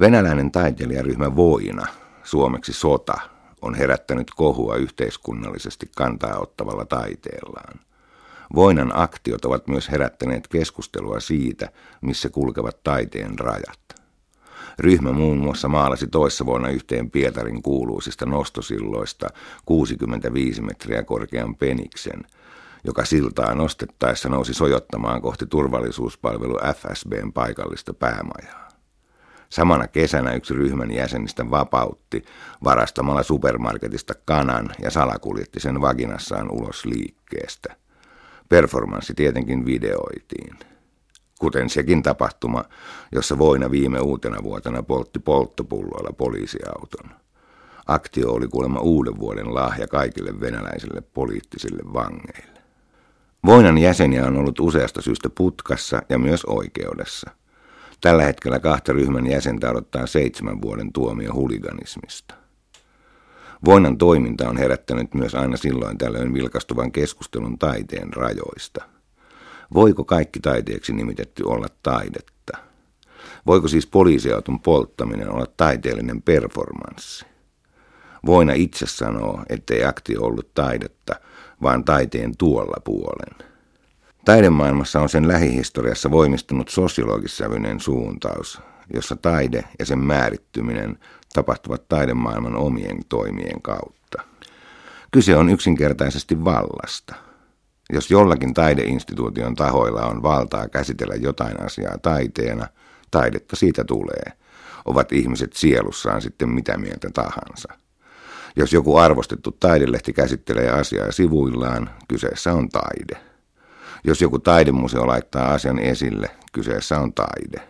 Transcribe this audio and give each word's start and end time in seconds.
Venäläinen 0.00 0.50
taiteilijaryhmä 0.50 1.36
Voina, 1.36 1.86
suomeksi 2.22 2.72
Sota, 2.72 3.18
on 3.62 3.74
herättänyt 3.74 4.30
kohua 4.36 4.76
yhteiskunnallisesti 4.76 5.90
kantaa 5.96 6.38
ottavalla 6.38 6.84
taiteellaan. 6.84 7.80
Voinan 8.54 8.92
aktiot 8.94 9.44
ovat 9.44 9.68
myös 9.68 9.90
herättäneet 9.90 10.48
keskustelua 10.48 11.20
siitä, 11.20 11.68
missä 12.00 12.30
kulkevat 12.30 12.82
taiteen 12.84 13.38
rajat. 13.38 13.80
Ryhmä 14.78 15.12
muun 15.12 15.38
muassa 15.38 15.68
maalasi 15.68 16.06
toissa 16.06 16.46
vuonna 16.46 16.68
yhteen 16.68 17.10
Pietarin 17.10 17.62
kuuluisista 17.62 18.26
nostosilloista 18.26 19.28
65 19.66 20.62
metriä 20.62 21.02
korkean 21.02 21.54
peniksen, 21.54 22.20
joka 22.84 23.04
siltaa 23.04 23.54
nostettaessa 23.54 24.28
nousi 24.28 24.54
sojottamaan 24.54 25.22
kohti 25.22 25.46
turvallisuuspalvelu 25.46 26.58
FSBn 26.74 27.32
paikallista 27.32 27.94
päämajaa. 27.94 28.67
Samana 29.48 29.88
kesänä 29.88 30.34
yksi 30.34 30.54
ryhmän 30.54 30.90
jäsenistä 30.90 31.50
vapautti 31.50 32.24
varastamalla 32.64 33.22
supermarketista 33.22 34.14
kanan 34.24 34.70
ja 34.82 34.90
salakuljetti 34.90 35.60
sen 35.60 35.80
vaginassaan 35.80 36.50
ulos 36.50 36.84
liikkeestä. 36.84 37.76
Performanssi 38.48 39.14
tietenkin 39.14 39.66
videoitiin 39.66 40.58
kuten 41.38 41.70
sekin 41.70 42.02
tapahtuma, 42.02 42.64
jossa 43.12 43.38
Voina 43.38 43.70
viime 43.70 44.00
uutena 44.00 44.42
vuotena 44.42 44.82
poltti 44.82 45.18
polttopulloilla 45.18 46.12
poliisiauton. 46.12 47.10
Aktio 47.86 48.32
oli 48.32 48.48
kuulemma 48.48 48.80
uuden 48.80 49.18
vuoden 49.18 49.54
lahja 49.54 49.86
kaikille 49.86 50.40
venäläisille 50.40 51.00
poliittisille 51.00 51.82
vangeille. 51.92 52.60
Voinan 53.46 53.78
jäseniä 53.78 54.26
on 54.26 54.36
ollut 54.36 54.60
useasta 54.60 55.02
syystä 55.02 55.30
putkassa 55.30 56.02
ja 56.08 56.18
myös 56.18 56.44
oikeudessa. 56.44 57.30
Tällä 58.00 58.24
hetkellä 58.24 58.60
kahta 58.60 58.92
ryhmän 58.92 59.26
jäsentä 59.26 59.70
odottaa 59.70 60.06
seitsemän 60.06 60.62
vuoden 60.62 60.92
tuomio 60.92 61.32
huliganismista. 61.32 62.34
Voinan 63.64 63.98
toiminta 63.98 64.48
on 64.48 64.56
herättänyt 64.56 65.14
myös 65.14 65.34
aina 65.34 65.56
silloin 65.56 65.98
tällöin 65.98 66.34
vilkastuvan 66.34 66.92
keskustelun 66.92 67.58
taiteen 67.58 68.12
rajoista– 68.12 68.84
Voiko 69.74 70.04
kaikki 70.04 70.40
taiteeksi 70.40 70.92
nimitetty 70.92 71.42
olla 71.46 71.66
taidetta? 71.82 72.58
Voiko 73.46 73.68
siis 73.68 73.86
poliisiauton 73.86 74.60
polttaminen 74.60 75.30
olla 75.30 75.46
taiteellinen 75.56 76.22
performanssi? 76.22 77.26
Voina 78.26 78.52
itse 78.52 78.86
sanoo, 78.86 79.42
ettei 79.48 79.84
aktio 79.84 80.22
ollut 80.22 80.54
taidetta, 80.54 81.14
vaan 81.62 81.84
taiteen 81.84 82.36
tuolla 82.36 82.80
puolen. 82.84 83.48
Taidemaailmassa 84.28 85.00
on 85.00 85.08
sen 85.08 85.28
lähihistoriassa 85.28 86.10
voimistunut 86.10 86.68
sosiologissävyinen 86.68 87.80
suuntaus, 87.80 88.60
jossa 88.94 89.16
taide 89.16 89.64
ja 89.78 89.86
sen 89.86 89.98
määrittyminen 89.98 90.98
tapahtuvat 91.34 91.88
taidemaailman 91.88 92.56
omien 92.56 92.98
toimien 93.08 93.62
kautta. 93.62 94.22
Kyse 95.10 95.36
on 95.36 95.48
yksinkertaisesti 95.48 96.44
vallasta– 96.44 97.14
jos 97.92 98.10
jollakin 98.10 98.54
taideinstituution 98.54 99.54
tahoilla 99.54 100.06
on 100.06 100.22
valtaa 100.22 100.68
käsitellä 100.68 101.14
jotain 101.14 101.64
asiaa 101.64 101.98
taiteena, 101.98 102.66
taidetta 103.10 103.56
siitä 103.56 103.84
tulee. 103.84 104.32
Ovat 104.84 105.12
ihmiset 105.12 105.52
sielussaan 105.52 106.22
sitten 106.22 106.48
mitä 106.48 106.76
mieltä 106.76 107.10
tahansa. 107.14 107.68
Jos 108.56 108.72
joku 108.72 108.96
arvostettu 108.96 109.50
taidelehti 109.50 110.12
käsittelee 110.12 110.70
asiaa 110.70 111.12
sivuillaan, 111.12 111.90
kyseessä 112.08 112.52
on 112.52 112.68
taide. 112.68 113.28
Jos 114.04 114.22
joku 114.22 114.38
taidemuseo 114.38 115.06
laittaa 115.06 115.52
asian 115.52 115.78
esille, 115.78 116.30
kyseessä 116.52 117.00
on 117.00 117.14
taide. 117.14 117.68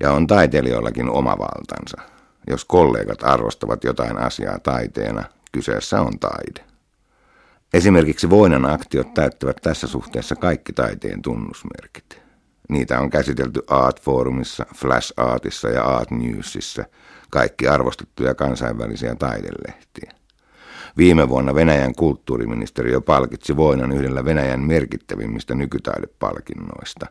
Ja 0.00 0.12
on 0.12 0.26
taiteilijoillakin 0.26 1.10
oma 1.10 1.38
valtansa. 1.38 1.96
Jos 2.46 2.64
kollegat 2.64 3.24
arvostavat 3.24 3.84
jotain 3.84 4.18
asiaa 4.18 4.58
taiteena, 4.58 5.24
kyseessä 5.52 6.00
on 6.00 6.18
taide. 6.18 6.64
Esimerkiksi 7.74 8.30
Voinan 8.30 8.70
aktiot 8.70 9.14
täyttävät 9.14 9.56
tässä 9.62 9.86
suhteessa 9.86 10.36
kaikki 10.36 10.72
taiteen 10.72 11.22
tunnusmerkit. 11.22 12.22
Niitä 12.68 13.00
on 13.00 13.10
käsitelty 13.10 13.62
Art 13.68 14.00
Forumissa, 14.00 14.66
Flash 14.74 15.12
Artissa 15.16 15.68
ja 15.68 15.84
Art 15.84 16.10
Newsissa, 16.10 16.84
kaikki 17.30 17.68
arvostettuja 17.68 18.34
kansainvälisiä 18.34 19.14
taidelehtiä. 19.14 20.19
Viime 20.96 21.28
vuonna 21.28 21.54
Venäjän 21.54 21.94
kulttuuriministeriö 21.94 23.00
palkitsi 23.00 23.56
Voinan 23.56 23.92
yhdellä 23.92 24.24
Venäjän 24.24 24.60
merkittävimmistä 24.60 25.54
nykytaidepalkinnoista. 25.54 27.06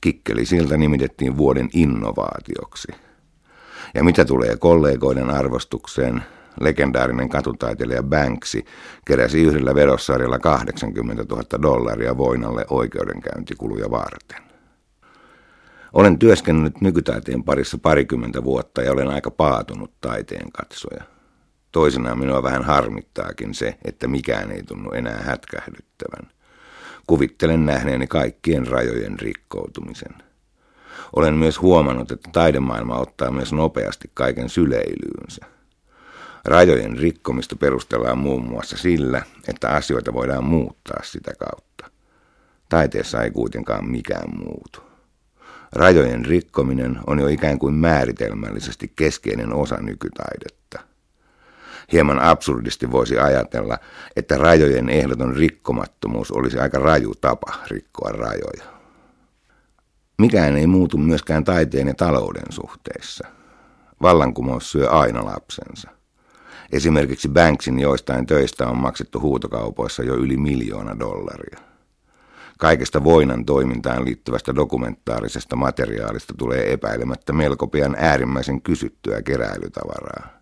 Kikkeli 0.00 0.46
siltä 0.46 0.76
nimitettiin 0.76 1.36
vuoden 1.36 1.68
innovaatioksi. 1.72 2.88
Ja 3.94 4.04
mitä 4.04 4.24
tulee 4.24 4.56
kollegoiden 4.56 5.30
arvostukseen, 5.30 6.22
legendaarinen 6.60 7.28
katutaiteilija 7.28 8.02
Banksy 8.02 8.62
keräsi 9.06 9.42
yhdellä 9.42 9.74
verossarjalla 9.74 10.38
80 10.38 11.24
000 11.28 11.42
dollaria 11.62 12.16
voinalle 12.16 12.66
oikeudenkäyntikuluja 12.70 13.90
varten. 13.90 14.42
Olen 15.92 16.18
työskennellyt 16.18 16.80
nykytaiteen 16.80 17.44
parissa 17.44 17.78
parikymmentä 17.78 18.44
vuotta 18.44 18.82
ja 18.82 18.92
olen 18.92 19.08
aika 19.08 19.30
paatunut 19.30 19.92
taiteen 20.00 20.52
katsoja. 20.52 21.17
Toisinaan 21.72 22.18
minua 22.18 22.42
vähän 22.42 22.64
harmittaakin 22.64 23.54
se, 23.54 23.78
että 23.84 24.08
mikään 24.08 24.50
ei 24.50 24.62
tunnu 24.62 24.90
enää 24.90 25.22
hätkähdyttävän. 25.22 26.30
Kuvittelen 27.06 27.66
nähneeni 27.66 28.06
kaikkien 28.06 28.66
rajojen 28.66 29.18
rikkoutumisen. 29.18 30.14
Olen 31.16 31.34
myös 31.34 31.60
huomannut, 31.60 32.12
että 32.12 32.30
taidemaailma 32.32 32.98
ottaa 32.98 33.30
myös 33.30 33.52
nopeasti 33.52 34.10
kaiken 34.14 34.48
syleilyynsä. 34.48 35.46
Rajojen 36.44 36.98
rikkomista 36.98 37.56
perustellaan 37.56 38.18
muun 38.18 38.44
muassa 38.44 38.76
sillä, 38.76 39.22
että 39.48 39.68
asioita 39.68 40.12
voidaan 40.12 40.44
muuttaa 40.44 41.02
sitä 41.02 41.32
kautta. 41.38 41.90
Taiteessa 42.68 43.22
ei 43.22 43.30
kuitenkaan 43.30 43.90
mikään 43.90 44.36
muutu. 44.38 44.80
Rajojen 45.72 46.24
rikkominen 46.24 46.98
on 47.06 47.18
jo 47.18 47.28
ikään 47.28 47.58
kuin 47.58 47.74
määritelmällisesti 47.74 48.92
keskeinen 48.96 49.52
osa 49.52 49.76
nykytaidetta. 49.80 50.57
Hieman 51.92 52.18
absurdisti 52.18 52.90
voisi 52.90 53.18
ajatella, 53.18 53.78
että 54.16 54.38
rajojen 54.38 54.88
ehdoton 54.88 55.36
rikkomattomuus 55.36 56.30
olisi 56.30 56.58
aika 56.58 56.78
raju 56.78 57.14
tapa 57.20 57.52
rikkoa 57.70 58.10
rajoja. 58.10 58.78
Mikään 60.18 60.56
ei 60.56 60.66
muutu 60.66 60.98
myöskään 60.98 61.44
taiteen 61.44 61.88
ja 61.88 61.94
talouden 61.94 62.52
suhteissa. 62.52 63.28
Vallankumous 64.02 64.72
syö 64.72 64.90
aina 64.90 65.24
lapsensa. 65.24 65.90
Esimerkiksi 66.72 67.28
Banksin 67.28 67.78
joistain 67.80 68.26
töistä 68.26 68.66
on 68.66 68.76
maksettu 68.76 69.20
huutokaupoissa 69.20 70.02
jo 70.02 70.14
yli 70.14 70.36
miljoona 70.36 70.98
dollaria. 70.98 71.58
Kaikesta 72.58 73.04
voinan 73.04 73.44
toimintaan 73.44 74.04
liittyvästä 74.04 74.54
dokumentaarisesta 74.54 75.56
materiaalista 75.56 76.34
tulee 76.38 76.72
epäilemättä 76.72 77.32
melko 77.32 77.66
pian 77.66 77.96
äärimmäisen 77.98 78.62
kysyttyä 78.62 79.22
keräilytavaraa. 79.22 80.37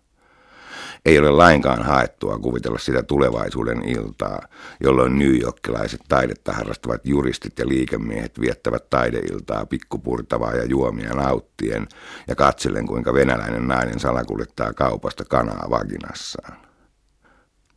Ei 1.07 1.19
ole 1.19 1.31
lainkaan 1.31 1.83
haettua 1.83 2.39
kuvitella 2.39 2.77
sitä 2.77 3.03
tulevaisuuden 3.03 3.89
iltaa, 3.89 4.41
jolloin 4.83 5.19
New 5.19 5.41
Yorkilaiset 5.41 6.01
taidetta 6.07 6.53
harrastavat 6.53 7.01
juristit 7.03 7.59
ja 7.59 7.67
liikemiehet 7.67 8.39
viettävät 8.39 8.89
taideiltaa 8.89 9.65
pikkupurtavaa 9.65 10.55
ja 10.55 10.65
juomia 10.65 11.13
nauttien 11.13 11.87
ja 12.27 12.35
katsellen 12.35 12.87
kuinka 12.87 13.13
venäläinen 13.13 13.67
nainen 13.67 13.99
salakuljettaa 13.99 14.73
kaupasta 14.73 15.25
kanaa 15.25 15.67
vaginassaan. 15.69 16.57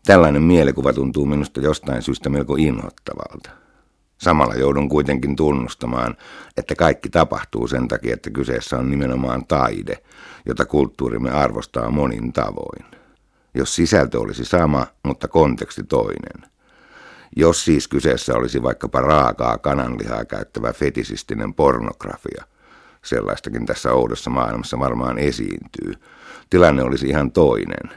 Tällainen 0.06 0.42
mielikuva 0.42 0.92
tuntuu 0.92 1.26
minusta 1.26 1.60
jostain 1.60 2.02
syystä 2.02 2.30
melko 2.30 2.56
inhottavalta. 2.56 3.50
Samalla 4.18 4.54
joudun 4.54 4.88
kuitenkin 4.88 5.36
tunnustamaan, 5.36 6.16
että 6.56 6.74
kaikki 6.74 7.08
tapahtuu 7.08 7.68
sen 7.68 7.88
takia, 7.88 8.14
että 8.14 8.30
kyseessä 8.30 8.78
on 8.78 8.90
nimenomaan 8.90 9.46
taide, 9.46 9.96
jota 10.46 10.66
kulttuurimme 10.66 11.30
arvostaa 11.30 11.90
monin 11.90 12.32
tavoin 12.32 12.99
jos 13.54 13.74
sisältö 13.74 14.20
olisi 14.20 14.44
sama, 14.44 14.86
mutta 15.02 15.28
konteksti 15.28 15.84
toinen. 15.84 16.50
Jos 17.36 17.64
siis 17.64 17.88
kyseessä 17.88 18.34
olisi 18.34 18.62
vaikkapa 18.62 19.00
raakaa 19.00 19.58
kananlihaa 19.58 20.24
käyttävä 20.24 20.72
fetisistinen 20.72 21.54
pornografia, 21.54 22.44
sellaistakin 23.04 23.66
tässä 23.66 23.92
oudossa 23.92 24.30
maailmassa 24.30 24.78
varmaan 24.78 25.18
esiintyy, 25.18 25.94
tilanne 26.50 26.82
olisi 26.82 27.08
ihan 27.08 27.32
toinen, 27.32 27.90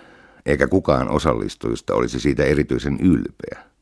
eikä 0.45 0.67
kukaan 0.67 1.09
osallistujista 1.09 1.94
olisi 1.94 2.19
siitä 2.19 2.44
erityisen 2.44 2.97
ylpeä. 3.01 3.73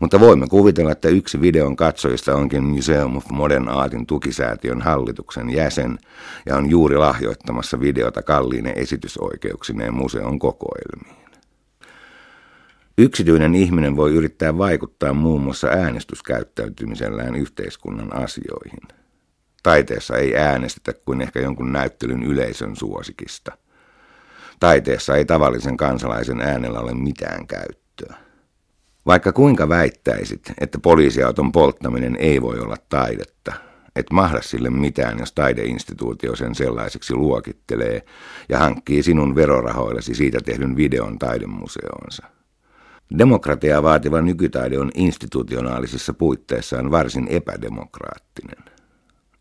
Mutta 0.00 0.20
voimme 0.20 0.46
kuvitella, 0.46 0.92
että 0.92 1.08
yksi 1.08 1.40
videon 1.40 1.76
katsojista 1.76 2.34
onkin 2.34 2.64
Museum 2.64 3.16
of 3.16 3.30
Modern 3.30 3.68
Artin 3.68 4.06
tukisäätiön 4.06 4.82
hallituksen 4.82 5.50
jäsen 5.50 5.98
ja 6.46 6.56
on 6.56 6.70
juuri 6.70 6.96
lahjoittamassa 6.96 7.80
videota 7.80 8.22
kalliine 8.22 8.72
esitysoikeuksineen 8.76 9.94
museon 9.94 10.38
kokoelmiin. 10.38 11.26
Yksityinen 12.98 13.54
ihminen 13.54 13.96
voi 13.96 14.14
yrittää 14.14 14.58
vaikuttaa 14.58 15.12
muun 15.12 15.42
muassa 15.42 15.68
äänestyskäyttäytymisellään 15.68 17.36
yhteiskunnan 17.36 18.16
asioihin. 18.16 18.80
Taiteessa 19.62 20.16
ei 20.16 20.36
äänestetä 20.36 20.92
kuin 21.04 21.22
ehkä 21.22 21.40
jonkun 21.40 21.72
näyttelyn 21.72 22.22
yleisön 22.22 22.76
suosikista. 22.76 23.52
Taiteessa 24.60 25.16
ei 25.16 25.24
tavallisen 25.24 25.76
kansalaisen 25.76 26.40
äänellä 26.40 26.80
ole 26.80 26.94
mitään 26.94 27.46
käyttöä. 27.46 28.25
Vaikka 29.06 29.32
kuinka 29.32 29.68
väittäisit, 29.68 30.52
että 30.60 30.78
poliisiauton 30.78 31.52
polttaminen 31.52 32.16
ei 32.16 32.42
voi 32.42 32.58
olla 32.58 32.76
taidetta, 32.88 33.52
et 33.96 34.06
mahda 34.10 34.42
sille 34.42 34.70
mitään, 34.70 35.18
jos 35.18 35.32
taideinstituutio 35.32 36.36
sen 36.36 36.54
sellaiseksi 36.54 37.14
luokittelee 37.14 38.02
ja 38.48 38.58
hankkii 38.58 39.02
sinun 39.02 39.34
verorahoillesi 39.34 40.14
siitä 40.14 40.38
tehdyn 40.44 40.76
videon 40.76 41.18
taidemuseoonsa. 41.18 42.22
Demokratiaa 43.18 43.82
vaativa 43.82 44.20
nykytaide 44.20 44.78
on 44.78 44.90
institutionaalisissa 44.94 46.14
puitteissaan 46.14 46.90
varsin 46.90 47.28
epädemokraattinen. 47.28 48.64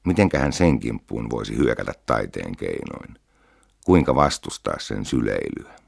Mitenkähän 0.06 0.54
sen 0.54 0.80
kimppuun 0.80 1.30
voisi 1.30 1.58
hyökätä 1.58 1.94
taiteen 2.06 2.56
keinoin? 2.56 3.16
Kuinka 3.86 4.16
vastustaa 4.16 4.80
sen 4.80 5.06
syleilyä? 5.06 5.85